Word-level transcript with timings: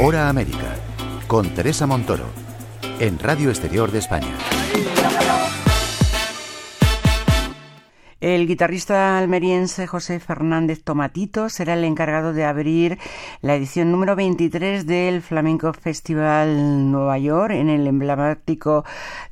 Hora 0.00 0.28
América, 0.28 0.74
con 1.28 1.54
Teresa 1.54 1.86
Montoro, 1.86 2.26
en 2.98 3.16
Radio 3.20 3.50
Exterior 3.50 3.92
de 3.92 4.00
España. 4.00 4.53
El 8.24 8.46
guitarrista 8.46 9.18
almeriense 9.18 9.86
José 9.86 10.18
Fernández 10.18 10.82
Tomatito 10.82 11.50
será 11.50 11.74
el 11.74 11.84
encargado 11.84 12.32
de 12.32 12.46
abrir 12.46 12.98
la 13.42 13.54
edición 13.54 13.92
número 13.92 14.16
23 14.16 14.86
del 14.86 15.20
Flamenco 15.20 15.70
Festival 15.74 16.90
Nueva 16.90 17.18
York 17.18 17.52
en 17.52 17.68
el 17.68 17.86
emblemático 17.86 18.86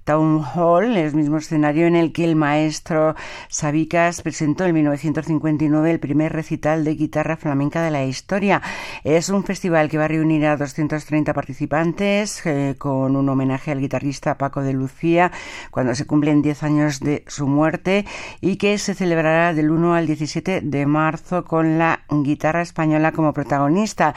Town 0.04 0.44
Hall, 0.44 0.96
el 0.96 1.14
mismo 1.14 1.38
escenario 1.38 1.86
en 1.86 1.96
el 1.96 2.12
que 2.12 2.24
el 2.24 2.36
maestro 2.36 3.14
Sabicas 3.48 4.20
presentó 4.20 4.64
en 4.64 4.74
1959 4.74 5.90
el 5.90 6.00
primer 6.00 6.32
recital 6.32 6.84
de 6.84 6.94
guitarra 6.94 7.38
flamenca 7.38 7.82
de 7.82 7.92
la 7.92 8.04
historia. 8.04 8.60
Es 9.04 9.30
un 9.30 9.44
festival 9.44 9.88
que 9.88 9.96
va 9.96 10.04
a 10.04 10.08
reunir 10.08 10.44
a 10.44 10.58
230 10.58 11.32
participantes 11.32 12.44
eh, 12.44 12.74
con 12.76 13.16
un 13.16 13.28
homenaje 13.28 13.70
al 13.70 13.80
guitarrista 13.80 14.36
Paco 14.36 14.60
de 14.60 14.74
Lucía 14.74 15.32
cuando 15.70 15.94
se 15.94 16.04
cumplen 16.04 16.42
10 16.42 16.62
años 16.64 17.00
de 17.00 17.24
su 17.28 17.46
muerte 17.46 18.04
y 18.42 18.56
que 18.56 18.81
se 18.82 18.94
celebrará 18.94 19.54
del 19.54 19.70
1 19.70 19.94
al 19.94 20.06
17 20.06 20.60
de 20.62 20.86
marzo 20.86 21.44
con 21.44 21.78
la 21.78 22.00
guitarra 22.10 22.62
española 22.62 23.12
como 23.12 23.32
protagonista. 23.32 24.14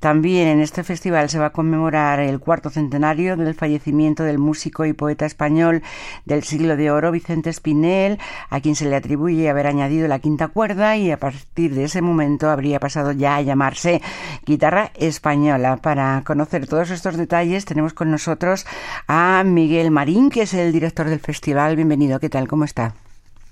También 0.00 0.48
en 0.48 0.60
este 0.60 0.82
festival 0.82 1.28
se 1.28 1.38
va 1.38 1.46
a 1.46 1.52
conmemorar 1.52 2.20
el 2.20 2.40
cuarto 2.40 2.70
centenario 2.70 3.36
del 3.36 3.54
fallecimiento 3.54 4.24
del 4.24 4.38
músico 4.38 4.86
y 4.86 4.94
poeta 4.94 5.26
español 5.26 5.82
del 6.24 6.42
siglo 6.42 6.76
de 6.76 6.90
oro 6.90 7.12
Vicente 7.12 7.50
Espinel, 7.50 8.18
a 8.48 8.60
quien 8.60 8.74
se 8.74 8.86
le 8.86 8.96
atribuye 8.96 9.50
haber 9.50 9.66
añadido 9.66 10.08
la 10.08 10.18
quinta 10.18 10.48
cuerda 10.48 10.96
y 10.96 11.10
a 11.10 11.18
partir 11.18 11.74
de 11.74 11.84
ese 11.84 12.00
momento 12.00 12.48
habría 12.50 12.80
pasado 12.80 13.12
ya 13.12 13.36
a 13.36 13.42
llamarse 13.42 14.00
guitarra 14.44 14.90
española. 14.94 15.76
Para 15.76 16.22
conocer 16.24 16.66
todos 16.66 16.90
estos 16.90 17.16
detalles 17.16 17.66
tenemos 17.66 17.92
con 17.92 18.10
nosotros 18.10 18.66
a 19.06 19.42
Miguel 19.44 19.90
Marín, 19.90 20.30
que 20.30 20.42
es 20.42 20.54
el 20.54 20.72
director 20.72 21.08
del 21.08 21.20
festival. 21.20 21.76
Bienvenido, 21.76 22.18
¿qué 22.18 22.30
tal? 22.30 22.48
¿Cómo 22.48 22.64
está? 22.64 22.94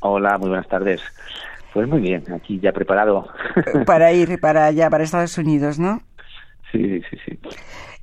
Hola, 0.06 0.36
muy 0.36 0.50
buenas 0.50 0.69
tardes. 0.69 1.00
Pues 1.72 1.88
muy 1.88 2.02
bien, 2.02 2.30
aquí 2.30 2.60
ya 2.60 2.72
preparado. 2.72 3.27
para 3.86 4.12
ir 4.12 4.38
para 4.38 4.66
allá, 4.66 4.91
para 4.91 5.02
Estados 5.02 5.38
Unidos, 5.38 5.78
¿no? 5.78 6.02
Sí, 6.70 7.00
sí, 7.08 7.16
sí. 7.24 7.38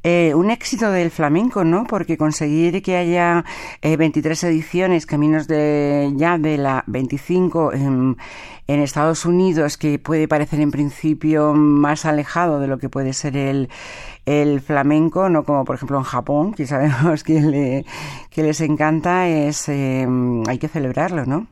Eh, 0.02 0.34
un 0.34 0.50
éxito 0.50 0.90
del 0.90 1.12
flamenco, 1.12 1.64
¿no? 1.64 1.86
Porque 1.88 2.18
conseguir 2.18 2.82
que 2.82 2.98
haya 2.98 3.46
23 3.84 4.44
eh, 4.44 4.48
ediciones, 4.48 5.06
caminos 5.06 5.48
de 5.48 6.12
ya 6.16 6.40
de 6.40 6.58
la 6.58 6.84
25 6.88 7.72
en, 7.74 8.18
en, 8.66 8.80
Estados 8.80 9.24
Unidos, 9.28 9.78
que 9.78 10.00
puede 10.00 10.28
parecer 10.28 10.60
en 10.60 10.72
principio 10.72 11.54
más 11.54 12.06
alejado 12.06 12.60
de 12.60 12.66
lo 12.66 12.80
que 12.80 12.90
puede 12.90 13.14
ser 13.14 13.38
el, 13.38 13.70
el 14.26 14.60
flamenco, 14.60 15.30
no 15.30 15.44
como 15.44 15.66
por 15.66 15.76
ejemplo 15.76 16.00
en 16.00 16.04
Japón, 16.04 16.56
que 16.56 16.66
sabemos 16.66 17.24
que, 17.24 17.42
le, 17.42 17.86
que 18.32 18.42
les 18.42 18.60
encanta, 18.62 19.28
es 19.28 19.70
eh, 19.70 20.08
hay 20.48 20.58
que 20.58 20.68
celebrarlo, 20.68 21.28
¿no? 21.28 21.46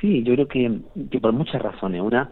Sí, 0.00 0.22
yo 0.22 0.34
creo 0.34 0.48
que, 0.48 0.80
por 1.20 1.32
muchas 1.32 1.60
razones. 1.60 2.00
Una, 2.00 2.30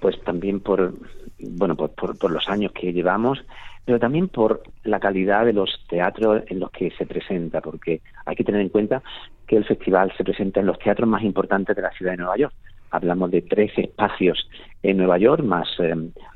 pues 0.00 0.20
también 0.22 0.60
por, 0.60 0.94
bueno, 1.38 1.76
por, 1.76 1.90
por, 1.94 2.30
los 2.30 2.48
años 2.48 2.72
que 2.72 2.92
llevamos, 2.92 3.44
pero 3.84 3.98
también 3.98 4.28
por 4.28 4.62
la 4.84 5.00
calidad 5.00 5.44
de 5.44 5.52
los 5.52 5.84
teatros 5.88 6.44
en 6.48 6.60
los 6.60 6.70
que 6.70 6.90
se 6.92 7.06
presenta, 7.06 7.60
porque 7.60 8.00
hay 8.24 8.36
que 8.36 8.44
tener 8.44 8.60
en 8.60 8.68
cuenta 8.68 9.02
que 9.46 9.56
el 9.56 9.64
festival 9.64 10.12
se 10.16 10.24
presenta 10.24 10.60
en 10.60 10.66
los 10.66 10.78
teatros 10.78 11.08
más 11.08 11.22
importantes 11.22 11.74
de 11.74 11.82
la 11.82 11.90
ciudad 11.90 12.12
de 12.12 12.18
Nueva 12.18 12.36
York. 12.36 12.54
Hablamos 12.92 13.30
de 13.30 13.42
13 13.42 13.82
espacios 13.82 14.48
en 14.82 14.96
Nueva 14.96 15.18
York, 15.18 15.42
más 15.44 15.68
eh, 15.80 15.94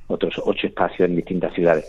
otros 0.09 0.41
ocho 0.45 0.67
espacios 0.67 1.09
en 1.09 1.17
distintas 1.17 1.53
ciudades. 1.55 1.89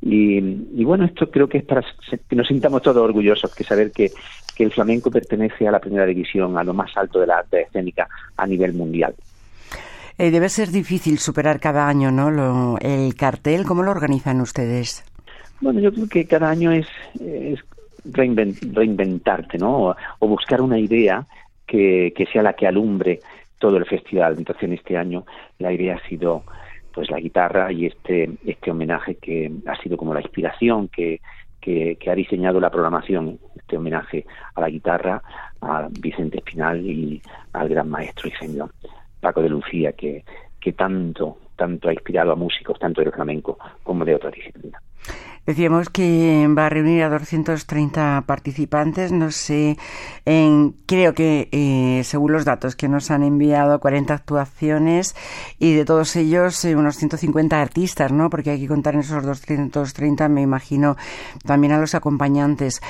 Y, 0.00 0.38
y, 0.38 0.84
bueno, 0.84 1.04
esto 1.04 1.30
creo 1.30 1.48
que 1.48 1.58
es 1.58 1.64
para 1.64 1.82
que 2.28 2.36
nos 2.36 2.46
sintamos 2.46 2.82
todos 2.82 2.98
orgullosos, 2.98 3.54
que 3.54 3.64
saber 3.64 3.92
que, 3.92 4.10
que 4.56 4.64
el 4.64 4.72
flamenco 4.72 5.10
pertenece 5.10 5.68
a 5.68 5.70
la 5.70 5.78
primera 5.78 6.06
división, 6.06 6.56
a 6.56 6.64
lo 6.64 6.72
más 6.72 6.96
alto 6.96 7.20
de 7.20 7.26
la 7.26 7.38
arte 7.38 7.62
escénica 7.62 8.08
a 8.36 8.46
nivel 8.46 8.72
mundial. 8.72 9.14
Eh, 10.18 10.30
debe 10.30 10.48
ser 10.48 10.68
difícil 10.70 11.18
superar 11.18 11.60
cada 11.60 11.86
año, 11.86 12.10
¿no? 12.10 12.78
el 12.80 13.14
cartel, 13.14 13.66
¿cómo 13.66 13.82
lo 13.82 13.90
organizan 13.90 14.40
ustedes? 14.40 15.04
Bueno, 15.60 15.80
yo 15.80 15.92
creo 15.92 16.08
que 16.08 16.26
cada 16.26 16.48
año 16.48 16.72
es, 16.72 16.86
reinventarte, 18.04 19.58
¿no? 19.58 19.94
O, 20.20 20.28
buscar 20.28 20.62
una 20.62 20.78
idea 20.78 21.26
que, 21.66 22.14
que 22.16 22.26
sea 22.26 22.42
la 22.42 22.54
que 22.54 22.66
alumbre 22.66 23.20
todo 23.58 23.76
el 23.76 23.84
festival. 23.84 24.36
Entonces, 24.38 24.64
en 24.64 24.72
este 24.72 24.96
año 24.96 25.26
la 25.58 25.72
idea 25.72 25.96
ha 25.96 26.08
sido 26.08 26.44
pues 26.92 27.10
la 27.10 27.20
guitarra 27.20 27.70
y 27.72 27.84
este 27.84 28.30
este 28.46 28.70
homenaje 28.70 29.16
que 29.16 29.52
ha 29.66 29.76
sido 29.82 29.98
como 29.98 30.14
la 30.14 30.22
inspiración 30.22 30.88
que, 30.88 31.20
que, 31.66 32.10
ha 32.10 32.14
diseñado 32.14 32.60
la 32.60 32.70
programación, 32.70 33.40
este 33.56 33.76
homenaje 33.76 34.24
a 34.54 34.60
la 34.60 34.68
guitarra, 34.68 35.20
a 35.60 35.88
Vicente 35.90 36.38
Espinal 36.38 36.86
y 36.86 37.20
al 37.52 37.68
gran 37.68 37.90
maestro 37.90 38.28
y 38.28 38.32
señor 38.32 38.70
Paco 39.20 39.42
de 39.42 39.48
Lucía, 39.48 39.92
que, 39.92 40.24
que 40.60 40.72
tanto, 40.74 41.38
tanto 41.56 41.88
ha 41.88 41.92
inspirado 41.92 42.30
a 42.30 42.36
músicos, 42.36 42.78
tanto 42.78 43.00
del 43.00 43.12
flamenco 43.12 43.58
como 43.82 44.04
de 44.04 44.14
otras 44.14 44.32
disciplinas. 44.32 44.80
Decíamos 45.46 45.90
que 45.90 46.48
va 46.58 46.66
a 46.66 46.68
reunir 46.70 47.04
a 47.04 47.08
230 47.08 48.24
participantes, 48.26 49.12
no 49.12 49.30
sé, 49.30 49.78
en, 50.24 50.74
creo 50.86 51.14
que 51.14 51.48
eh, 51.52 52.02
según 52.02 52.32
los 52.32 52.44
datos 52.44 52.74
que 52.74 52.88
nos 52.88 53.12
han 53.12 53.22
enviado, 53.22 53.78
40 53.78 54.12
actuaciones 54.12 55.14
y 55.60 55.74
de 55.74 55.84
todos 55.84 56.16
ellos 56.16 56.64
eh, 56.64 56.74
unos 56.74 56.96
150 56.96 57.62
artistas, 57.62 58.10
¿no? 58.10 58.28
Porque 58.28 58.50
hay 58.50 58.60
que 58.60 58.66
contar 58.66 58.94
en 58.94 59.00
esos 59.00 59.24
230, 59.24 60.28
me 60.28 60.42
imagino, 60.42 60.96
también 61.44 61.72
a 61.74 61.78
los 61.78 61.94
acompañantes. 61.94 62.82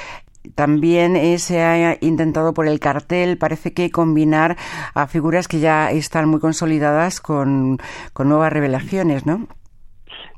También 0.55 1.15
eh, 1.17 1.39
se 1.39 1.61
ha 1.61 1.99
intentado 2.01 2.55
por 2.55 2.69
el 2.69 2.81
cartel, 2.81 3.37
parece 3.37 3.75
que 3.75 3.91
combinar 3.91 4.57
a 4.95 5.07
figuras 5.09 5.47
que 5.47 5.61
ya 5.61 5.91
están 5.91 6.27
muy 6.29 6.41
consolidadas 6.41 7.21
con, 7.21 7.79
con 8.15 8.31
nuevas 8.31 8.51
revelaciones, 8.51 9.27
¿no? 9.27 9.47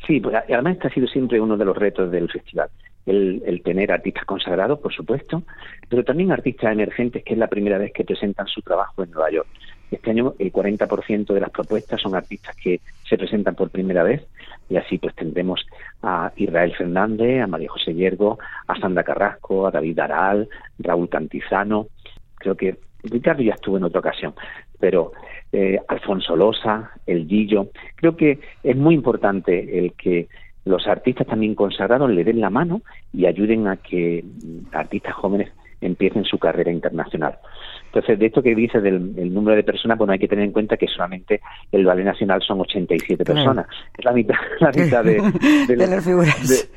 Sí, 0.09 0.21
pues 0.21 0.35
además 0.35 0.73
este 0.73 0.89
ha 0.89 0.91
sido 0.91 1.07
siempre 1.07 1.39
uno 1.39 1.59
de 1.59 1.67
los 1.67 1.77
retos 1.77 2.11
del 2.11 2.31
festival. 2.31 2.71
El, 3.05 3.61
tener 3.63 3.93
artistas 3.93 4.25
consagrados, 4.25 4.79
por 4.79 4.93
supuesto, 4.93 5.43
pero 5.87 6.03
también 6.03 6.33
artistas 6.33 6.73
emergentes 6.73 7.23
que 7.23 7.35
es 7.35 7.39
la 7.39 7.47
primera 7.47 7.77
vez 7.77 7.93
que 7.93 8.05
presentan 8.05 8.47
su 8.47 8.63
trabajo 8.63 9.03
en 9.03 9.11
Nueva 9.11 9.31
York. 9.31 9.49
Este 9.91 10.11
año 10.11 10.33
el 10.39 10.51
40% 10.51 11.35
de 11.35 11.41
las 11.41 11.51
propuestas 11.51 12.01
son 12.01 12.15
artistas 12.15 12.57
que 12.57 12.81
se 13.07 13.19
presentan 13.19 13.55
por 13.55 13.69
primera 13.69 14.03
vez 14.03 14.27
y 14.71 14.77
así 14.77 14.97
pues 14.97 15.15
tendremos 15.15 15.67
a 16.03 16.33
Israel 16.37 16.75
Fernández, 16.77 17.43
a 17.43 17.47
María 17.47 17.69
José 17.69 17.95
Yergo, 17.95 18.39
a 18.67 18.79
Sandra 18.81 19.05
Carrasco, 19.05 19.67
a 19.67 19.71
David 19.71 19.99
Aral, 19.99 20.49
Raúl 20.79 21.11
Cantizano. 21.11 21.89
Creo 22.37 22.57
que 22.57 22.79
Ricardo 23.03 23.43
ya 23.43 23.55
estuvo 23.55 23.77
en 23.77 23.85
otra 23.85 24.01
ocasión, 24.01 24.35
pero 24.81 25.13
eh, 25.53 25.79
Alfonso 25.89 26.37
Losa, 26.37 26.91
el 27.07 27.27
Gillo. 27.27 27.69
Creo 27.97 28.17
que 28.17 28.39
es 28.63 28.77
muy 28.77 28.95
importante 28.95 29.79
el 29.79 29.93
que 29.95 30.29
los 30.65 30.87
artistas 30.87 31.27
también 31.27 31.55
consagrados 31.55 32.11
le 32.11 32.25
den 32.25 32.41
la 32.41 32.51
mano 32.51 32.83
y 33.13 33.27
ayuden 33.27 33.67
a 33.69 33.77
que 33.77 34.25
artistas 34.73 35.15
jóvenes 35.15 35.51
empiecen 35.81 36.25
su 36.25 36.39
carrera 36.39 36.73
internacional. 36.73 37.39
Entonces, 37.87 38.19
de 38.19 38.27
esto 38.27 38.43
que 38.43 38.55
dices 38.55 38.83
del 38.83 39.33
número 39.33 39.57
de 39.57 39.63
personas, 39.63 39.97
bueno, 39.97 40.13
hay 40.13 40.19
que 40.19 40.29
tener 40.29 40.45
en 40.45 40.53
cuenta 40.53 40.77
que 40.77 40.87
solamente 40.87 41.41
el 41.73 41.87
Ballet 41.87 42.05
Nacional 42.05 42.43
son 42.43 42.61
87 42.61 43.25
personas. 43.25 43.67
Es 43.97 44.05
la 44.05 44.13
mitad, 44.13 44.35
la 44.61 44.71
mitad 44.73 45.05
de, 45.05 45.77
las 45.77 46.05
figuras. 46.05 46.71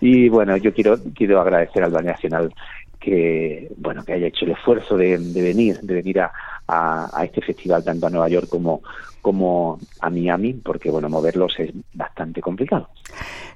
y 0.00 0.28
bueno, 0.28 0.56
yo 0.56 0.74
quiero, 0.74 0.96
quiero 1.14 1.40
agradecer 1.40 1.84
al 1.84 1.92
Ballet 1.92 2.12
Nacional 2.12 2.52
que 2.98 3.68
bueno 3.76 4.02
que 4.02 4.14
haya 4.14 4.28
hecho 4.28 4.46
el 4.46 4.52
esfuerzo 4.52 4.96
de, 4.96 5.18
venir 5.34 5.78
de 5.80 5.94
venir 5.94 6.20
a, 6.20 6.32
a, 6.68 7.24
este 7.24 7.40
festival 7.40 7.84
tanto 7.84 8.06
a 8.06 8.10
Nueva 8.10 8.28
York 8.28 8.48
como 8.48 8.82
como 9.20 9.78
a 10.00 10.10
Miami 10.10 10.54
porque 10.54 10.90
bueno 10.90 11.08
moverlos 11.08 11.54
es 11.58 11.70
bastante 11.92 12.40
complicado 12.40 12.88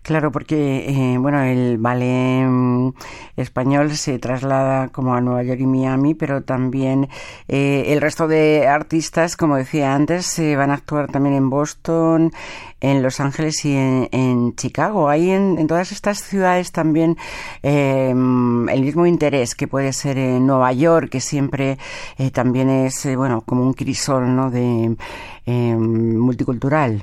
Claro, 0.03 0.33
porque 0.33 0.89
eh, 0.89 1.19
bueno, 1.19 1.43
el 1.43 1.77
ballet 1.77 2.47
mm, 2.49 2.93
español 3.37 3.95
se 3.95 4.19
traslada 4.19 4.89
como 4.89 5.15
a 5.15 5.21
Nueva 5.21 5.43
York 5.43 5.61
y 5.61 5.67
Miami, 5.67 6.15
pero 6.15 6.43
también 6.43 7.09
eh, 7.47 7.85
el 7.89 8.01
resto 8.01 8.27
de 8.27 8.67
artistas, 8.69 9.37
como 9.37 9.57
decía 9.57 9.95
antes, 9.95 10.25
se 10.25 10.57
van 10.57 10.71
a 10.71 10.75
actuar 10.75 11.11
también 11.13 11.35
en 11.35 11.51
Boston, 11.51 12.33
en 12.81 13.03
Los 13.03 13.21
Ángeles 13.21 13.63
y 13.67 13.75
en, 13.77 14.55
Chicago. 14.57 15.11
Hay 15.11 15.31
en, 15.31 15.67
todas 15.67 15.93
estas 15.93 16.23
ciudades 16.23 16.73
también 16.73 17.19
eh, 17.63 18.09
el 18.09 18.81
mismo 18.81 19.05
interés 19.05 19.55
que 19.55 19.69
puede 19.69 19.93
ser 19.93 20.17
en 20.17 20.47
Nueva 20.47 20.73
York, 20.73 21.11
que 21.11 21.21
siempre 21.21 21.77
también 22.33 22.71
es 22.71 22.98
bueno 23.17 23.43
como 23.45 23.63
un 23.63 23.73
crisol, 23.73 24.35
¿no? 24.35 24.51
De 24.51 24.97
multicultural. 25.47 27.03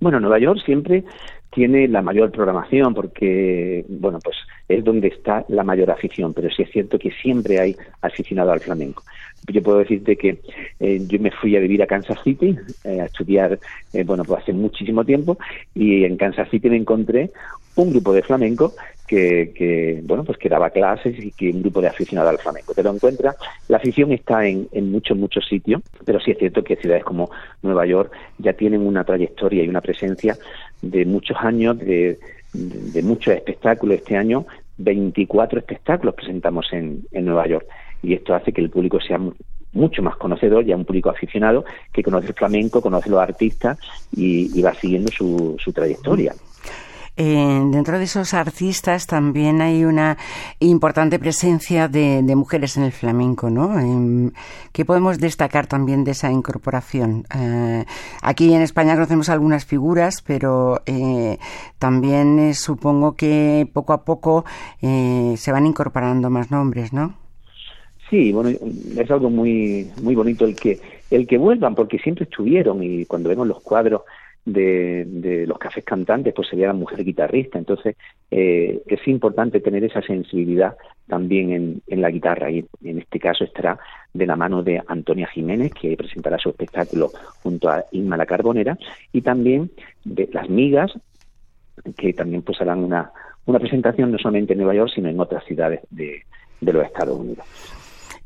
Bueno, 0.00 0.20
Nueva 0.20 0.38
York 0.38 0.60
siempre 0.64 1.04
tiene 1.50 1.88
la 1.88 2.02
mayor 2.02 2.30
programación 2.30 2.94
porque, 2.94 3.84
bueno, 3.88 4.18
pues 4.22 4.36
es 4.68 4.84
donde 4.84 5.08
está 5.08 5.44
la 5.48 5.64
mayor 5.64 5.90
afición, 5.90 6.34
pero 6.34 6.50
sí 6.50 6.62
es 6.62 6.70
cierto 6.70 6.98
que 6.98 7.10
siempre 7.10 7.58
hay 7.58 7.76
aficionado 8.02 8.52
al 8.52 8.60
flamenco. 8.60 9.02
yo 9.48 9.62
puedo 9.62 9.78
decirte 9.78 10.16
que 10.16 10.38
eh, 10.78 11.00
yo 11.08 11.18
me 11.18 11.30
fui 11.30 11.56
a 11.56 11.60
vivir 11.60 11.82
a 11.82 11.86
Kansas 11.86 12.18
City 12.22 12.56
a 12.84 13.06
estudiar, 13.06 13.58
bueno, 14.04 14.24
pues 14.24 14.42
hace 14.42 14.52
muchísimo 14.52 15.04
tiempo 15.04 15.38
y 15.74 16.04
en 16.04 16.16
Kansas 16.16 16.48
City 16.50 16.68
me 16.68 16.76
encontré 16.76 17.30
un 17.76 17.90
grupo 17.90 18.12
de 18.12 18.22
flamenco 18.22 18.74
que, 19.08 20.00
bueno, 20.04 20.22
pues 20.22 20.38
que 20.38 20.48
daba 20.48 20.70
clases 20.70 21.18
y 21.18 21.32
que 21.32 21.50
un 21.50 21.62
grupo 21.62 21.80
de 21.80 21.88
aficionados 21.88 22.30
al 22.30 22.38
flamenco. 22.38 22.74
Te 22.74 22.82
lo 22.82 22.94
encuentras, 22.94 23.36
la 23.68 23.78
afición 23.78 24.12
está 24.12 24.46
en, 24.46 24.68
en 24.72 24.92
muchos, 24.92 25.16
muchos 25.16 25.46
sitios, 25.46 25.82
pero 26.04 26.20
sí 26.20 26.30
es 26.32 26.38
cierto 26.38 26.62
que 26.62 26.76
ciudades 26.76 27.04
como 27.04 27.30
Nueva 27.62 27.86
York 27.86 28.12
ya 28.38 28.52
tienen 28.52 28.86
una 28.86 29.04
trayectoria 29.04 29.64
y 29.64 29.68
una 29.68 29.80
presencia 29.80 30.36
de 30.82 31.04
muchos 31.04 31.36
años, 31.40 31.78
de, 31.78 32.18
de, 32.52 33.02
muchos 33.02 33.34
espectáculos. 33.34 33.96
Este 33.96 34.16
año 34.16 34.46
24 34.76 35.58
espectáculos 35.58 36.14
presentamos 36.14 36.72
en, 36.72 37.02
en 37.10 37.24
Nueva 37.24 37.48
York 37.48 37.66
y 38.02 38.14
esto 38.14 38.34
hace 38.34 38.52
que 38.52 38.60
el 38.60 38.70
público 38.70 39.00
sea 39.00 39.18
mucho 39.72 40.02
más 40.02 40.16
conocedor, 40.16 40.64
ya 40.64 40.76
un 40.76 40.84
público 40.84 41.10
aficionado 41.10 41.64
que 41.92 42.02
conoce 42.02 42.28
el 42.28 42.34
flamenco, 42.34 42.80
conoce 42.80 43.10
los 43.10 43.20
artistas 43.20 43.78
y, 44.14 44.58
y 44.58 44.62
va 44.62 44.74
siguiendo 44.74 45.10
su, 45.10 45.56
su 45.58 45.72
trayectoria. 45.72 46.34
Eh, 47.20 47.60
dentro 47.72 47.98
de 47.98 48.04
esos 48.04 48.32
artistas 48.32 49.08
también 49.08 49.60
hay 49.60 49.84
una 49.84 50.16
importante 50.60 51.18
presencia 51.18 51.88
de, 51.88 52.22
mujeres 52.36 52.76
en 52.76 52.84
el 52.84 52.92
flamenco, 52.92 53.50
¿no? 53.50 53.74
¿Qué 54.72 54.84
podemos 54.84 55.18
destacar 55.18 55.66
también 55.66 56.04
de 56.04 56.12
esa 56.12 56.30
incorporación? 56.30 57.24
Eh, 57.36 57.84
aquí 58.22 58.54
en 58.54 58.62
España 58.62 58.94
conocemos 58.94 59.30
algunas 59.30 59.66
figuras, 59.66 60.22
pero 60.24 60.80
eh, 60.86 61.38
también 61.80 62.54
supongo 62.54 63.16
que 63.16 63.68
poco 63.72 63.94
a 63.94 64.04
poco 64.04 64.44
se 64.80 65.50
van 65.50 65.66
incorporando 65.66 66.30
más 66.30 66.52
nombres, 66.52 66.92
¿no? 66.92 67.14
Sí, 68.08 68.30
bueno, 68.30 68.50
es 68.50 69.10
algo 69.10 69.28
muy 69.28 69.90
muy 70.00 70.14
bonito 70.14 70.44
el 70.44 70.54
que 70.54 70.78
el 71.10 71.26
que 71.26 71.36
vuelvan, 71.36 71.74
porque 71.74 71.98
siempre 71.98 72.24
estuvieron 72.24 72.80
y 72.80 73.06
cuando 73.06 73.28
vemos 73.28 73.48
los 73.48 73.60
cuadros 73.60 74.02
de, 74.52 75.44
los 75.46 75.58
cafés 75.58 75.84
cantantes, 75.84 76.34
pues 76.34 76.48
sería 76.48 76.68
la 76.68 76.72
mujer 76.72 77.04
guitarrista. 77.04 77.58
Entonces, 77.58 77.96
eh, 78.30 78.82
es 78.86 79.06
importante 79.08 79.60
tener 79.60 79.84
esa 79.84 80.02
sensibilidad 80.02 80.76
también 81.06 81.52
en, 81.52 81.82
en, 81.86 82.02
la 82.02 82.10
guitarra 82.10 82.50
y 82.50 82.66
en 82.84 82.98
este 82.98 83.18
caso 83.18 83.44
estará 83.44 83.78
de 84.12 84.26
la 84.26 84.36
mano 84.36 84.62
de 84.62 84.82
Antonia 84.86 85.26
Jiménez, 85.26 85.72
que 85.72 85.96
presentará 85.96 86.38
su 86.38 86.50
espectáculo 86.50 87.10
junto 87.42 87.68
a 87.70 87.84
Inma 87.92 88.16
la 88.16 88.26
Carbonera, 88.26 88.78
y 89.12 89.22
también 89.22 89.70
de 90.04 90.28
Las 90.32 90.48
Migas, 90.48 90.92
que 91.96 92.12
también 92.12 92.42
pues 92.42 92.60
harán 92.60 92.84
una, 92.84 93.12
una 93.46 93.58
presentación 93.58 94.12
no 94.12 94.18
solamente 94.18 94.52
en 94.52 94.58
Nueva 94.58 94.74
York, 94.74 94.90
sino 94.94 95.08
en 95.08 95.20
otras 95.20 95.44
ciudades 95.44 95.80
de, 95.90 96.22
de 96.60 96.72
los 96.72 96.84
Estados 96.84 97.18
Unidos. 97.18 97.46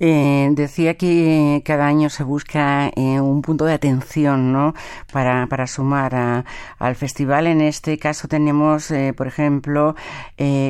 Eh, 0.04 0.48
decía 0.56 0.94
que 0.94 1.62
cada 1.64 1.86
año 1.86 2.08
se 2.08 2.24
busca 2.24 2.88
eh, 2.88 3.20
un 3.20 3.40
punto 3.40 3.66
de 3.66 3.74
atención 3.74 4.52
¿no? 4.52 4.74
para, 5.12 5.46
para 5.46 5.68
sumar 5.68 6.44
al 6.80 6.94
festival. 6.96 7.46
En 7.46 7.60
este 7.60 7.98
caso 7.98 8.26
tenemos, 8.26 8.90
eh, 8.90 9.14
por 9.16 9.28
ejemplo, 9.28 9.94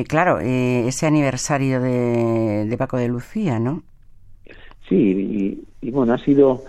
claro, 0.07 0.37
ese 0.39 1.07
aniversario 1.07 1.81
de, 1.81 2.75
Paco 2.77 2.97
de 2.97 3.07
Lucía, 3.07 3.57
¿no? 3.57 3.81
Sí, 4.87 5.65
y, 5.81 5.89
bueno, 5.89 6.13
ha 6.13 6.19
sido 6.19 6.61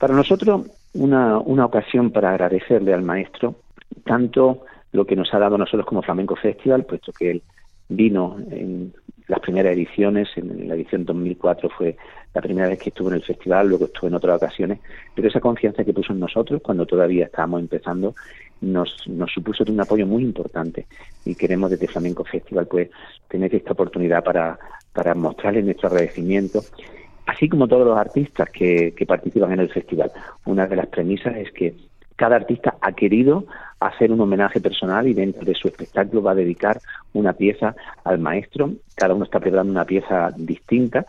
para 0.00 0.14
nosotros 0.14 0.62
una, 0.94 1.38
una 1.38 1.64
ocasión 1.64 2.10
para 2.10 2.30
agradecerle 2.30 2.92
al 2.92 3.02
maestro 3.02 3.54
tanto 4.04 4.64
lo 4.90 5.04
que 5.04 5.14
nos 5.14 5.32
ha 5.32 5.38
dado 5.38 5.54
a 5.54 5.58
nosotros 5.58 5.86
como 5.86 6.02
Flamenco 6.02 6.34
Festival, 6.34 6.86
puesto 6.86 7.12
que 7.12 7.30
él 7.30 7.42
vino 7.88 8.38
en 8.50 8.92
las 9.26 9.40
primeras 9.40 9.74
ediciones, 9.74 10.28
en 10.36 10.68
la 10.68 10.74
edición 10.74 11.04
2004 11.04 11.70
fue 11.70 11.96
la 12.34 12.42
primera 12.42 12.68
vez 12.68 12.78
que 12.78 12.90
estuvo 12.90 13.08
en 13.08 13.14
el 13.14 13.22
festival, 13.22 13.68
luego 13.68 13.86
estuvo 13.86 14.08
en 14.08 14.14
otras 14.14 14.36
ocasiones, 14.36 14.80
pero 15.14 15.28
esa 15.28 15.40
confianza 15.40 15.84
que 15.84 15.94
puso 15.94 16.12
en 16.12 16.20
nosotros 16.20 16.60
cuando 16.62 16.84
todavía 16.84 17.26
estábamos 17.26 17.60
empezando 17.60 18.14
nos, 18.60 19.06
nos 19.06 19.30
supuso 19.32 19.64
un 19.66 19.80
apoyo 19.80 20.06
muy 20.06 20.22
importante 20.22 20.86
y 21.24 21.34
queremos 21.34 21.70
desde 21.70 21.88
Flamenco 21.88 22.24
Festival 22.24 22.66
pues 22.66 22.90
tener 23.28 23.54
esta 23.54 23.72
oportunidad 23.72 24.22
para, 24.22 24.58
para 24.92 25.14
mostrarles 25.14 25.64
nuestro 25.64 25.88
agradecimiento 25.88 26.60
así 27.26 27.48
como 27.48 27.68
todos 27.68 27.86
los 27.86 27.96
artistas 27.96 28.50
que, 28.50 28.92
que 28.94 29.06
participan 29.06 29.52
en 29.52 29.60
el 29.60 29.70
festival. 29.70 30.12
Una 30.44 30.66
de 30.66 30.76
las 30.76 30.88
premisas 30.88 31.36
es 31.36 31.50
que 31.52 31.74
cada 32.16 32.36
artista 32.36 32.76
ha 32.80 32.92
querido 32.92 33.46
hacer 33.86 34.10
un 34.10 34.20
homenaje 34.20 34.60
personal 34.60 35.06
y 35.06 35.14
dentro 35.14 35.44
de 35.44 35.54
su 35.54 35.68
espectáculo 35.68 36.22
va 36.22 36.32
a 36.32 36.36
dedicar 36.36 36.80
una 37.12 37.32
pieza 37.34 37.74
al 38.04 38.18
maestro. 38.18 38.72
Cada 38.94 39.14
uno 39.14 39.24
está 39.24 39.40
preparando 39.40 39.72
una 39.72 39.84
pieza 39.84 40.30
distinta 40.36 41.06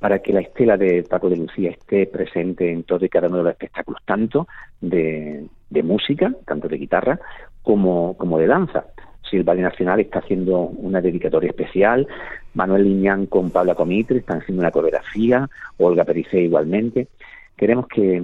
para 0.00 0.20
que 0.20 0.32
la 0.32 0.40
estela 0.40 0.76
de 0.76 1.02
Paco 1.02 1.28
de 1.28 1.36
Lucía 1.36 1.70
esté 1.70 2.06
presente 2.06 2.70
en 2.70 2.84
todo 2.84 3.04
y 3.04 3.08
cada 3.08 3.26
uno 3.26 3.38
de 3.38 3.42
los 3.44 3.52
espectáculos, 3.52 4.00
tanto 4.04 4.46
de, 4.80 5.48
música, 5.82 6.32
tanto 6.46 6.68
de 6.68 6.78
guitarra, 6.78 7.18
como, 7.62 8.16
como 8.16 8.38
de 8.38 8.46
danza. 8.46 8.84
Si 9.28 9.36
el 9.36 9.42
Ballet 9.42 9.62
Nacional 9.62 9.98
está 9.98 10.20
haciendo 10.20 10.60
una 10.60 11.00
dedicatoria 11.00 11.50
especial, 11.50 12.06
Manuel 12.54 12.84
Liñán 12.84 13.26
con 13.26 13.50
Pablo 13.50 13.74
Comitre 13.74 14.18
están 14.18 14.40
haciendo 14.40 14.60
una 14.60 14.70
coreografía, 14.70 15.48
Olga 15.78 16.04
Pericé 16.04 16.42
igualmente. 16.42 17.08
Queremos 17.56 17.88
que, 17.88 18.22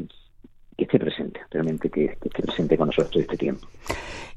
que 0.77 0.85
esté 0.85 0.99
presente, 0.99 1.41
realmente 1.51 1.91
que, 1.91 2.05
esté 2.05 2.43
presente 2.43 2.77
con 2.77 2.89
nosotros 2.89 3.11
todo 3.11 3.23
este 3.23 3.37
tiempo. 3.37 3.67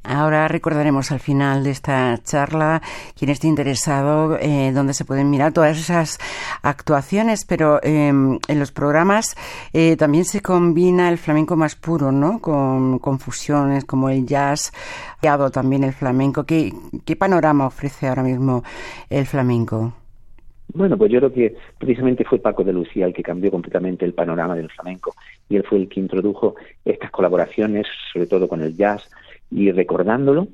Ahora 0.04 0.48
recordaremos 0.48 1.12
al 1.12 1.19
final 1.19 1.66
de 1.66 1.72
esta 1.72 2.18
charla 2.24 2.81
quien 3.18 3.30
esté 3.30 3.48
interesado, 3.48 4.38
eh, 4.39 4.72
dónde 4.74 4.94
se 4.94 5.04
pueden 5.04 5.30
mirar 5.30 5.51
todas 5.51 5.78
esas 5.78 6.18
actuaciones, 6.62 7.44
pero 7.44 7.84
em, 7.84 8.39
en 8.48 8.60
los 8.60 8.72
programas 8.72 9.36
eh, 9.74 9.98
también 9.98 10.24
se 10.24 10.42
combina 10.42 11.10
el 11.10 11.18
flamenco 11.18 11.57
más 11.57 11.75
puro, 11.75 12.13
¿no? 12.13 12.40
Con, 12.40 13.00
con 13.00 13.19
fusiones 13.19 13.83
como 13.83 14.10
el 14.10 14.25
jazz, 14.25 14.72
también 15.51 15.83
el 15.83 15.94
flamenco. 15.94 16.45
¿Qué, 16.45 16.74
¿Qué 17.04 17.16
panorama 17.18 17.68
ofrece 17.68 18.07
ahora 18.07 18.24
mismo 18.24 18.63
el 19.10 19.25
flamenco? 19.25 19.94
Bueno, 20.77 20.95
pues 20.95 21.12
yo 21.12 21.18
creo 21.18 21.33
que 21.33 21.56
precisamente 21.79 22.24
fue 22.24 22.38
Paco 22.38 22.63
de 22.63 22.71
Lucía 22.71 23.07
el 23.07 23.13
que 23.13 23.24
cambió 23.24 23.50
completamente 23.50 24.06
el 24.06 24.13
panorama 24.13 24.56
del 24.56 24.69
flamenco 24.69 25.15
y 25.50 25.56
él 25.56 25.63
fue 25.68 25.79
el 25.79 25.89
que 25.89 26.00
introdujo 26.00 26.56
estas 26.85 27.09
colaboraciones, 27.09 27.88
sobre 28.13 28.27
todo 28.27 28.47
con 28.47 28.62
el 28.62 28.77
jazz 28.77 29.09
y 29.50 29.71
recordándolo, 29.71 30.50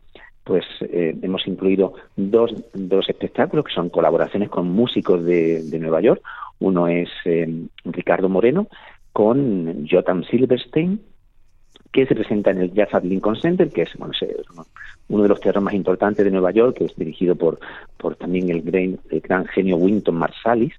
pues 0.45 0.63
eh, 0.79 1.13
hemos 1.21 1.45
incluido 1.45 1.95
dos, 2.15 2.53
dos 2.73 3.09
espectáculos 3.09 3.65
que 3.65 3.73
son 3.73 3.89
colaboraciones 3.89 4.49
con 4.49 4.69
músicos 4.69 5.25
de, 5.25 5.61
de 5.63 5.79
Nueva 5.79 5.99
York. 5.99 6.21
Uno 6.59 6.87
es 6.87 7.09
eh, 7.25 7.65
Ricardo 7.83 8.29
Moreno 8.29 8.69
con 9.11 9.85
Jotam 9.89 10.23
Silverstein 10.23 11.01
que 11.93 12.07
se 12.07 12.15
presenta 12.15 12.51
en 12.51 12.57
el 12.57 12.73
Jazz 12.73 12.93
at 12.93 13.03
Lincoln 13.03 13.35
Center, 13.35 13.69
que 13.69 13.83
es 13.83 13.95
bueno, 13.97 14.13
uno 15.09 15.23
de 15.23 15.29
los 15.29 15.39
teatros 15.39 15.63
más 15.63 15.75
importantes 15.75 16.25
de 16.25 16.31
Nueva 16.31 16.51
York, 16.51 16.75
que 16.77 16.85
es 16.85 16.95
dirigido 16.95 17.35
por, 17.35 17.59
por 17.97 18.15
también 18.15 18.49
el 18.49 18.63
gran, 18.63 18.99
el 19.11 19.21
gran 19.21 19.45
genio 19.45 19.77
Winton 19.77 20.15
Marsalis. 20.15 20.73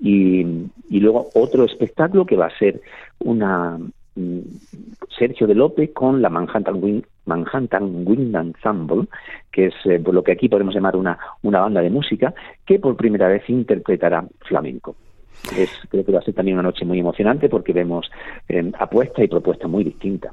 Y, 0.00 0.40
y, 0.90 1.00
luego 1.00 1.28
otro 1.34 1.64
espectáculo 1.64 2.26
que 2.26 2.36
va 2.36 2.46
a 2.46 2.58
ser 2.58 2.80
una 3.18 3.78
mm, 4.14 4.40
Sergio 5.16 5.46
de 5.46 5.54
López 5.54 5.90
con 5.92 6.22
la 6.22 6.28
Manhattan 6.28 6.82
Wind, 6.82 7.04
Manhattan 7.24 8.06
Wind 8.06 8.34
Ensemble, 8.34 9.06
que 9.52 9.66
es 9.66 9.74
eh, 9.84 10.00
lo 10.04 10.22
que 10.22 10.32
aquí 10.32 10.48
podemos 10.48 10.74
llamar 10.74 10.96
una, 10.96 11.18
una 11.42 11.60
banda 11.60 11.80
de 11.80 11.90
música, 11.90 12.34
que 12.66 12.78
por 12.80 12.96
primera 12.96 13.28
vez 13.28 13.48
interpretará 13.48 14.24
flamenco. 14.40 14.96
Es, 15.56 15.70
creo 15.88 16.04
que 16.04 16.12
va 16.12 16.18
a 16.18 16.22
ser 16.22 16.34
también 16.34 16.56
una 16.56 16.68
noche 16.68 16.84
muy 16.84 16.98
emocionante 16.98 17.48
porque 17.48 17.72
vemos 17.72 18.10
eh, 18.48 18.72
apuestas 18.78 19.24
y 19.24 19.28
propuestas 19.28 19.70
muy 19.70 19.84
distintas. 19.84 20.32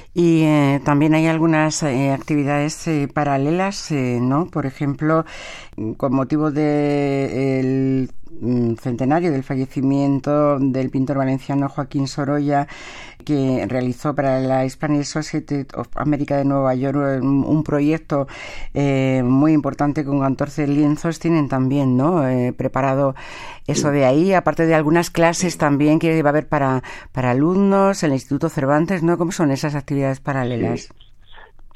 Y 0.13 0.43
eh, 0.43 0.81
también 0.83 1.13
hay 1.13 1.27
algunas 1.27 1.83
eh, 1.83 2.11
actividades 2.11 2.85
eh, 2.87 3.07
paralelas, 3.13 3.91
¿no? 3.91 4.47
Por 4.47 4.65
ejemplo, 4.65 5.25
con 5.95 6.13
motivo 6.13 6.51
del 6.51 8.09
mm, 8.41 8.73
centenario 8.75 9.31
del 9.31 9.43
fallecimiento 9.43 10.59
del 10.59 10.89
pintor 10.89 11.17
valenciano 11.17 11.69
Joaquín 11.69 12.07
Sorolla, 12.07 12.67
que 13.23 13.65
realizó 13.67 14.15
para 14.15 14.39
la 14.39 14.67
Spanish 14.67 15.05
Society 15.05 15.65
of 15.75 15.87
America 15.95 16.37
de 16.37 16.45
Nueva 16.45 16.73
York 16.75 17.21
un, 17.23 17.63
proyecto 17.63 18.27
eh, 18.73 19.21
muy 19.23 19.53
importante 19.53 20.03
con 20.03 20.19
14 20.19 20.67
lienzos. 20.67 21.19
Tienen 21.19 21.47
también 21.47 21.95
¿no? 21.97 22.27
Eh, 22.27 22.53
preparado 22.53 23.15
eso 23.67 23.91
de 23.91 24.05
ahí, 24.05 24.33
aparte 24.33 24.65
de 24.65 24.73
algunas 24.73 25.09
clases 25.11 25.57
también 25.57 25.99
que 25.99 26.21
va 26.23 26.29
a 26.29 26.31
haber 26.31 26.47
para, 26.47 26.83
para 27.11 27.31
alumnos, 27.31 28.03
el 28.03 28.11
Instituto 28.11 28.49
Cervantes, 28.49 29.03
¿no? 29.03 29.17
¿Cómo 29.17 29.31
son 29.31 29.51
esas 29.51 29.75
actividades 29.75 30.00
paralelas? 30.19 30.93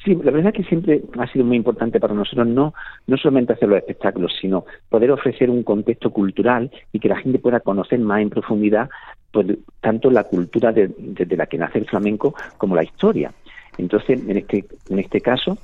Sí, 0.06 0.14
la 0.14 0.30
verdad 0.30 0.54
es 0.56 0.64
que 0.64 0.70
siempre 0.70 1.02
ha 1.18 1.26
sido 1.32 1.44
muy 1.46 1.58
importante 1.58 2.00
para 2.00 2.14
nosotros 2.14 2.46
no, 2.46 2.76
no 3.08 3.18
solamente 3.18 3.54
hacer 3.54 3.68
los 3.68 3.80
espectáculos, 3.80 4.34
sino 4.40 4.66
poder 4.88 5.10
ofrecer 5.10 5.50
un 5.50 5.64
contexto 5.64 6.12
cultural 6.12 6.70
y 6.92 7.00
que 7.00 7.10
la 7.10 7.18
gente 7.18 7.40
pueda 7.40 7.60
conocer 7.60 7.98
más 8.00 8.22
en 8.22 8.30
profundidad 8.30 8.88
pues, 9.32 9.48
tanto 9.82 10.12
la 10.12 10.24
cultura 10.24 10.72
desde 10.72 11.26
de, 11.26 11.36
la 11.36 11.48
que 11.48 11.58
nace 11.58 11.80
el 11.80 11.88
flamenco 11.88 12.36
como 12.58 12.76
la 12.76 12.84
historia. 12.84 13.32
Entonces, 13.80 14.22
en 14.22 14.38
este, 14.38 14.66
en 14.90 15.00
este 15.00 15.22
caso, 15.22 15.58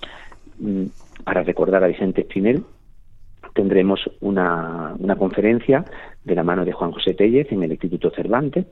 mm, 0.59 0.85
para 1.23 1.43
recordar 1.43 1.83
a 1.83 1.87
Vicente 1.87 2.21
Espinel, 2.21 2.63
tendremos 3.53 4.09
una, 4.21 4.95
una 4.97 5.15
conferencia 5.15 5.85
de 6.23 6.35
la 6.35 6.43
mano 6.43 6.65
de 6.65 6.71
Juan 6.71 6.91
José 6.91 7.13
Tellez 7.13 7.51
en 7.51 7.61
el 7.61 7.71
Instituto 7.71 8.09
Cervantes. 8.09 8.65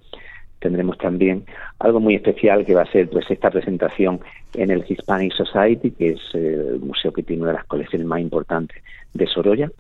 Tendremos 0.60 0.98
también 0.98 1.46
algo 1.80 2.00
muy 2.00 2.16
especial 2.16 2.66
que 2.66 2.76
va 2.76 2.84
a 2.84 2.92
ser 2.92 3.10
pues 3.10 3.30
esta 3.30 3.50
presentación 3.50 4.20
en 4.54 4.72
el 4.72 4.84
Hispanic 4.88 5.34
Society, 5.34 5.92
que 5.92 6.10
es 6.12 6.20
eh, 6.34 6.68
el 6.74 6.80
museo 6.80 7.14
que 7.14 7.24
tiene 7.24 7.44
una 7.44 7.52
de 7.52 7.58
las 7.58 7.66
colecciones 7.66 8.08
más 8.08 8.20
importantes 8.20 8.82
de 9.14 9.28
Sorolla. 9.28 9.72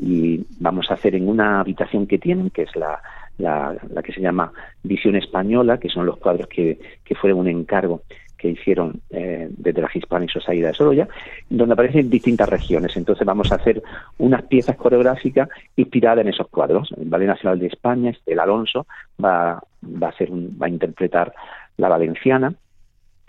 Y 0.00 0.44
vamos 0.60 0.90
a 0.90 0.94
hacer 0.94 1.16
en 1.16 1.28
una 1.28 1.60
habitación 1.60 2.06
que 2.06 2.18
tienen, 2.18 2.50
que 2.50 2.62
es 2.62 2.76
la, 2.76 3.02
la, 3.38 3.76
la 3.92 4.02
que 4.02 4.12
se 4.12 4.20
llama 4.20 4.52
Visión 4.84 5.16
Española, 5.16 5.78
que 5.78 5.88
son 5.88 6.06
los 6.06 6.18
cuadros 6.18 6.46
que, 6.46 6.78
que 7.04 7.14
fueron 7.16 7.40
un 7.40 7.48
encargo 7.48 8.02
que 8.38 8.50
hicieron 8.50 9.00
eh, 9.10 9.48
desde 9.50 9.82
la 9.82 9.90
Hispanic 9.92 10.30
Society 10.30 10.62
de 10.62 10.72
Sorolla, 10.72 11.08
donde 11.50 11.74
aparecen 11.74 12.08
distintas 12.08 12.48
regiones. 12.48 12.96
Entonces 12.96 13.26
vamos 13.26 13.50
a 13.52 13.56
hacer 13.56 13.82
unas 14.18 14.42
piezas 14.44 14.76
coreográficas 14.76 15.48
inspiradas 15.76 16.24
en 16.24 16.28
esos 16.28 16.48
cuadros. 16.48 16.90
El 16.96 17.08
Ballet 17.08 17.26
Nacional 17.26 17.58
de 17.58 17.66
España, 17.66 18.12
el 18.24 18.40
Alonso, 18.40 18.86
va, 19.22 19.54
a, 19.54 20.12
ser 20.16 20.30
va 20.32 20.66
a 20.66 20.70
interpretar 20.70 21.34
la 21.76 21.88
valenciana, 21.88 22.54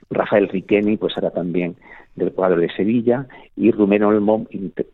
Rafael 0.10 0.48
Riqueni 0.48 0.98
pues 0.98 1.18
hará 1.18 1.30
también 1.30 1.76
del 2.16 2.32
cuadro 2.34 2.60
de 2.60 2.70
Sevilla 2.72 3.28
y 3.56 3.72
Rumén 3.72 4.04
Olmo 4.04 4.46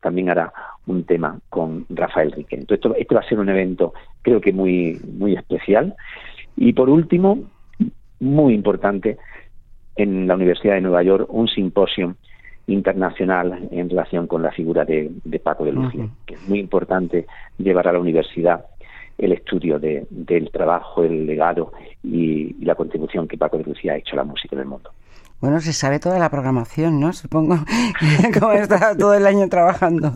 también 0.01 0.29
hará 0.29 0.51
un 0.88 1.03
tema 1.05 1.39
con 1.50 1.86
Rafael 1.89 2.31
Riqueni. 2.31 2.62
Entonces 2.62 2.86
esto, 2.86 2.95
este 2.95 3.15
va 3.15 3.22
a 3.22 3.29
ser 3.29 3.39
un 3.39 3.50
evento 3.50 3.93
creo 4.22 4.41
que 4.41 4.51
muy, 4.51 5.00
muy 5.17 5.36
especial. 5.36 5.95
Y 6.57 6.74
por 6.74 6.89
último, 6.89 7.43
muy 8.19 8.53
importante, 8.53 9.17
en 9.95 10.27
la 10.27 10.35
Universidad 10.35 10.75
de 10.75 10.81
Nueva 10.81 11.03
York 11.03 11.27
un 11.29 11.47
simposio 11.47 12.15
internacional 12.67 13.67
en 13.71 13.89
relación 13.89 14.27
con 14.27 14.41
la 14.41 14.51
figura 14.51 14.85
de, 14.85 15.11
Paco 15.43 15.65
de 15.65 15.71
Lucía, 15.71 16.07
que 16.25 16.33
es 16.35 16.49
muy 16.49 16.59
importante 16.59 17.27
llevar 17.57 17.87
a 17.87 17.93
la 17.93 17.99
universidad 17.99 18.65
el 19.17 19.31
estudio 19.31 19.79
de, 19.79 20.05
del 20.09 20.49
trabajo, 20.51 21.03
el 21.03 21.25
legado 21.25 21.71
y, 22.03 22.55
y, 22.59 22.65
la 22.65 22.75
contribución 22.75 23.27
que 23.27 23.37
Paco 23.37 23.57
de 23.57 23.63
Lucía 23.63 23.93
ha 23.93 23.97
hecho 23.97 24.13
a 24.13 24.17
la 24.17 24.23
música 24.23 24.55
del 24.55 24.65
mundo. 24.65 24.91
Bueno, 25.42 25.60
se 25.60 25.74
sabe 25.74 26.00
toda 26.00 26.18
la 26.18 26.30
programación, 26.30 27.00
¿no? 27.00 27.12
Supongo, 27.13 27.58
como 28.39 28.54
está 28.54 28.96
todo 28.98 29.13
el 29.13 29.27
año 29.27 29.48
trabajando 29.50 30.13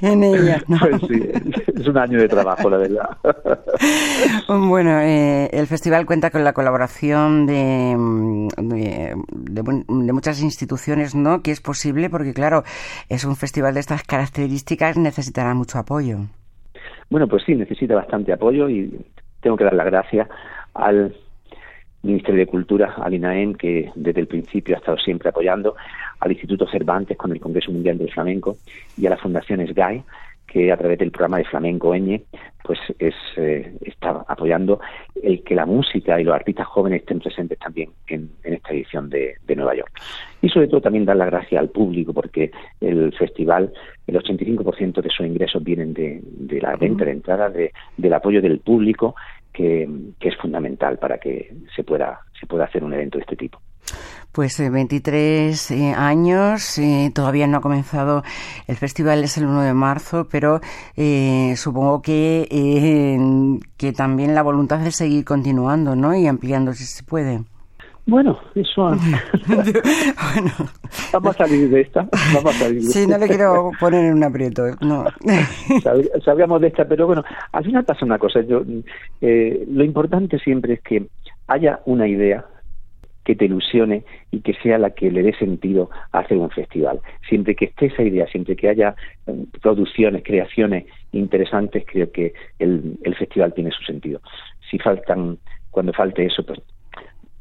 en 0.00 0.24
ella. 0.24 0.62
¿no? 0.66 0.78
Pues 0.80 1.00
sí, 1.08 1.30
es 1.74 1.86
un 1.86 1.98
año 1.98 2.18
de 2.18 2.28
trabajo, 2.28 2.70
la 2.70 2.78
verdad. 2.78 3.08
Bueno, 4.48 5.00
eh, 5.00 5.48
el 5.52 5.66
festival 5.66 6.06
cuenta 6.06 6.30
con 6.30 6.44
la 6.44 6.52
colaboración 6.52 7.46
de, 7.46 7.96
de, 8.58 9.14
de, 9.26 10.12
muchas 10.12 10.42
instituciones, 10.42 11.14
¿no? 11.14 11.42
Que 11.42 11.50
es 11.50 11.60
posible 11.60 12.10
porque, 12.10 12.32
claro, 12.32 12.62
es 13.08 13.24
un 13.24 13.34
festival 13.34 13.74
de 13.74 13.80
estas 13.80 14.02
características, 14.04 14.96
necesitará 14.98 15.54
mucho 15.54 15.78
apoyo. 15.78 16.18
Bueno, 17.10 17.26
pues 17.28 17.42
sí, 17.44 17.54
necesita 17.54 17.94
bastante 17.94 18.32
apoyo 18.32 18.68
y 18.68 19.04
tengo 19.40 19.56
que 19.56 19.64
dar 19.64 19.74
las 19.74 19.86
gracias 19.86 20.28
al 20.74 21.14
Ministerio 22.02 22.40
de 22.40 22.46
Cultura, 22.46 22.94
al 22.96 23.14
INAEM, 23.14 23.54
que 23.54 23.90
desde 23.94 24.20
el 24.20 24.26
principio 24.26 24.74
ha 24.74 24.78
estado 24.78 24.98
siempre 24.98 25.28
apoyando, 25.28 25.76
al 26.20 26.32
Instituto 26.32 26.66
Cervantes 26.66 27.16
con 27.16 27.32
el 27.32 27.40
Congreso 27.40 27.72
Mundial 27.72 27.98
del 27.98 28.12
Flamenco 28.12 28.56
y 28.96 29.06
a 29.06 29.10
la 29.10 29.16
Fundación 29.16 29.66
SGAE, 29.66 30.02
que 30.52 30.70
a 30.70 30.76
través 30.76 30.98
del 30.98 31.10
programa 31.10 31.38
de 31.38 31.44
Flamenco 31.44 31.94
Eñe, 31.94 32.24
pues 32.62 32.78
es, 32.98 33.14
eh, 33.36 33.74
está 33.80 34.22
apoyando 34.28 34.80
el 35.22 35.42
que 35.42 35.54
la 35.54 35.64
música 35.64 36.20
y 36.20 36.24
los 36.24 36.34
artistas 36.34 36.66
jóvenes 36.66 37.00
estén 37.00 37.20
presentes 37.20 37.58
también 37.58 37.90
en, 38.06 38.30
esta 38.42 38.72
edición 38.72 39.08
de, 39.08 39.36
Nueva 39.56 39.74
York. 39.74 39.92
Y 40.42 40.48
sobre 40.48 40.68
todo 40.68 40.80
también 40.80 41.04
dar 41.04 41.16
la 41.16 41.26
gracia 41.26 41.58
al 41.58 41.70
público, 41.70 42.12
porque 42.12 42.50
el 42.80 43.14
festival, 43.14 43.72
el 44.06 44.16
85% 44.16 45.00
de 45.00 45.10
sus 45.10 45.26
ingresos 45.26 45.62
vienen 45.62 45.94
de, 45.94 46.20
la 46.60 46.76
venta 46.76 47.04
de 47.04 47.12
entradas, 47.12 47.54
del 47.96 48.12
apoyo 48.12 48.42
del 48.42 48.58
público 48.58 49.14
que, 49.52 49.88
es 50.20 50.36
fundamental 50.36 50.98
para 50.98 51.18
que 51.18 51.54
se 51.74 51.84
pueda, 51.84 52.20
se 52.38 52.46
pueda 52.46 52.64
hacer 52.64 52.82
un 52.84 52.94
evento 52.94 53.18
de 53.18 53.22
este 53.22 53.36
tipo. 53.36 53.60
Pues 54.32 54.58
23 54.58 55.70
eh, 55.70 55.76
eh, 55.76 55.94
años, 55.94 56.78
eh, 56.78 57.10
todavía 57.14 57.46
no 57.46 57.58
ha 57.58 57.60
comenzado 57.60 58.22
el 58.66 58.76
festival, 58.76 59.22
es 59.24 59.36
el 59.36 59.44
1 59.44 59.62
de 59.62 59.74
marzo, 59.74 60.26
pero 60.30 60.60
supongo 61.56 62.00
que, 62.00 62.48
que 63.76 63.92
también 63.92 64.34
la 64.34 64.42
voluntad 64.42 64.86
es 64.86 64.96
seguir 64.96 65.24
continuando 65.24 65.96
¿no? 65.96 66.14
y 66.14 66.26
ampliando 66.26 66.72
si 66.72 66.84
se 66.84 67.02
puede. 67.02 67.44
Bueno, 68.06 68.38
eso. 68.54 68.88
bueno. 69.46 70.50
Vamos 71.12 71.40
a 71.40 71.46
salir 71.46 71.70
de 71.70 71.82
esta. 71.82 72.08
Vamos 72.34 72.56
a 72.56 72.58
salir 72.58 72.82
de 72.82 72.88
sí, 72.88 73.06
no 73.06 73.16
le 73.16 73.28
quiero 73.28 73.70
poner 73.78 74.04
en 74.06 74.14
un 74.14 74.24
aprieto. 74.24 74.64
No. 74.80 75.04
Sabíamos 76.24 76.60
de 76.60 76.68
esta, 76.68 76.84
pero 76.84 77.06
bueno, 77.06 77.24
al 77.52 77.64
final 77.64 77.84
pasa 77.84 78.04
una 78.04 78.18
cosa. 78.18 78.40
Yo, 78.40 78.62
eh, 79.20 79.64
lo 79.70 79.84
importante 79.84 80.38
siempre 80.40 80.74
es 80.74 80.80
que 80.82 81.06
haya 81.46 81.80
una 81.84 82.08
idea 82.08 82.44
que 83.24 83.36
te 83.36 83.44
ilusione 83.44 84.04
y 84.32 84.40
que 84.40 84.54
sea 84.54 84.78
la 84.78 84.90
que 84.90 85.10
le 85.10 85.22
dé 85.22 85.32
sentido 85.34 85.90
a 86.10 86.20
hacer 86.20 86.38
un 86.38 86.50
festival. 86.50 87.00
Siempre 87.28 87.54
que 87.54 87.66
esté 87.66 87.86
esa 87.86 88.02
idea, 88.02 88.26
siempre 88.26 88.56
que 88.56 88.68
haya 88.68 88.96
eh, 89.28 89.44
producciones, 89.60 90.24
creaciones 90.24 90.86
interesantes, 91.12 91.84
creo 91.86 92.10
que 92.10 92.34
el, 92.58 92.98
el 93.04 93.14
festival 93.14 93.54
tiene 93.54 93.70
su 93.70 93.84
sentido. 93.84 94.20
Si 94.68 94.78
faltan, 94.80 95.38
cuando 95.70 95.92
falte 95.92 96.26
eso, 96.26 96.44
pues 96.44 96.58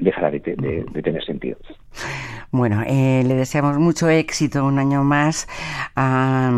dejará 0.02 0.32
de, 0.32 0.40
tener 0.42 1.24
sentido. 1.24 1.58
Bueno, 2.52 2.84
eh, 2.86 3.24
le 3.26 3.36
deseamos 3.36 3.78
mucho 3.78 4.10
éxito 4.10 4.66
un 4.66 4.78
año 4.78 5.06
más 5.06 5.48
a 5.96 6.52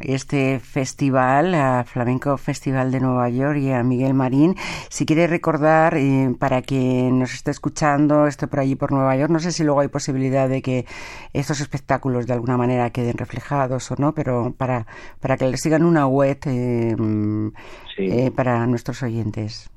este 0.00 0.60
festival, 0.60 1.54
a 1.54 1.84
Flamenco 1.84 2.38
Festival 2.38 2.90
de 2.90 3.00
Nueva 3.00 3.28
York 3.28 3.58
y 3.58 3.70
a 3.70 3.82
Miguel 3.82 4.14
Marín. 4.14 4.54
Si 4.88 5.04
quiere 5.04 5.26
recordar, 5.26 5.96
eh, 5.98 6.34
para 6.38 6.62
que 6.62 7.10
nos 7.12 7.34
esté 7.34 7.50
escuchando, 7.50 8.26
esté 8.26 8.46
por 8.46 8.60
allí 8.60 8.76
por 8.76 8.92
Nueva 8.92 9.14
York, 9.16 9.30
no 9.30 9.40
sé 9.40 9.52
si 9.52 9.62
luego 9.62 9.80
hay 9.80 9.88
posibilidad 9.88 10.48
de 10.48 10.62
que 10.62 10.86
estos 11.34 11.60
espectáculos 11.60 12.26
de 12.26 12.32
alguna 12.32 12.56
manera 12.56 12.88
queden 12.90 13.18
reflejados 13.18 13.90
o 13.90 13.96
no, 13.98 14.14
pero 14.14 14.54
para, 14.56 14.86
para 15.20 15.36
que 15.36 15.48
le 15.48 15.58
sigan 15.58 15.84
una 15.84 16.06
web 16.06 16.38
eh, 16.46 18.30
para 18.34 18.66
nuestros 18.66 19.02
oyentes. 19.02 19.70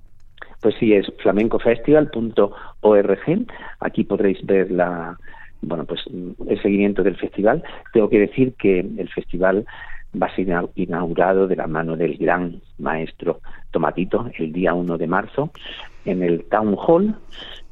Pues 0.62 0.76
sí, 0.80 0.94
es 0.94 1.12
flamencofestival.org. 1.22 3.46
Aquí 3.80 4.04
podréis 4.04 4.46
ver 4.46 4.72
la, 4.72 5.18
bueno, 5.62 5.86
pues 5.86 6.02
el 6.08 6.62
seguimiento 6.62 7.04
del 7.04 7.18
festival. 7.18 7.64
Tengo 7.94 8.10
que 8.10 8.20
decir 8.20 8.54
que 8.54 8.80
el 8.80 9.10
festival 9.10 9.66
va 10.20 10.28
a 10.28 10.36
ser 10.36 10.48
inaugurado 10.76 11.48
de 11.48 11.56
la 11.56 11.68
mano 11.68 11.96
del 11.96 12.18
gran 12.18 12.62
maestro 12.80 13.42
Tomatito 13.72 14.30
el 14.38 14.52
día 14.52 14.74
1 14.74 14.98
de 14.98 15.08
marzo 15.08 15.52
en 16.06 16.24
el 16.24 16.46
Town 16.46 16.76
Hall, 16.78 17.16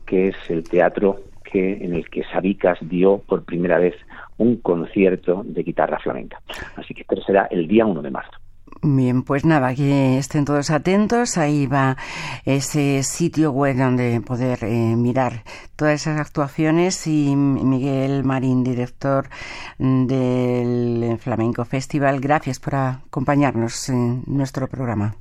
que 0.05 0.29
es 0.29 0.35
el 0.49 0.63
teatro 0.63 1.21
que 1.43 1.73
en 1.73 1.95
el 1.95 2.09
que 2.09 2.23
Sabicas 2.25 2.77
dio 2.81 3.19
por 3.19 3.45
primera 3.45 3.79
vez 3.79 3.95
un 4.37 4.57
concierto 4.57 5.43
de 5.45 5.63
guitarra 5.63 5.99
flamenca. 5.99 6.41
Así 6.75 6.93
que 6.93 7.01
esto 7.01 7.21
será 7.21 7.47
el 7.49 7.67
día 7.67 7.85
1 7.85 8.01
de 8.01 8.11
marzo. 8.11 8.37
Bien, 8.81 9.23
pues 9.23 9.43
nada, 9.43 9.73
que 9.73 10.17
estén 10.17 10.45
todos 10.45 10.69
atentos. 10.69 11.37
Ahí 11.37 11.67
va 11.67 11.97
ese 12.45 13.01
sitio 13.03 13.51
web 13.51 13.75
donde 13.75 14.21
poder 14.21 14.59
eh, 14.63 14.95
mirar 14.95 15.43
todas 15.75 16.01
esas 16.01 16.19
actuaciones 16.19 17.07
y 17.07 17.35
Miguel 17.35 18.23
Marín, 18.23 18.63
director 18.63 19.29
del 19.77 21.17
Flamenco 21.19 21.65
Festival, 21.65 22.19
gracias 22.19 22.59
por 22.59 22.75
acompañarnos 22.75 23.89
en 23.89 24.23
nuestro 24.27 24.67
programa. 24.67 25.15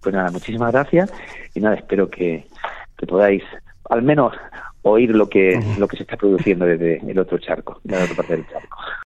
Pues 0.00 0.14
nada, 0.14 0.30
muchísimas 0.30 0.72
gracias 0.72 1.12
y 1.54 1.60
nada, 1.60 1.76
espero 1.76 2.08
que, 2.08 2.46
que 2.96 3.06
podáis 3.06 3.42
al 3.90 4.02
menos 4.02 4.32
oír 4.82 5.14
lo 5.14 5.28
que, 5.28 5.60
lo 5.78 5.88
que 5.88 5.96
se 5.96 6.02
está 6.04 6.16
produciendo 6.16 6.64
desde 6.64 6.98
el 6.98 7.18
otro 7.18 7.38
charco, 7.38 7.80
de 7.84 7.96
la 7.96 8.04
otra 8.04 8.16
parte 8.16 8.36
del 8.36 8.46
charco. 8.46 8.78